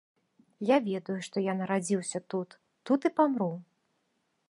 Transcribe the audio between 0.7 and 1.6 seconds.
ведаю, што я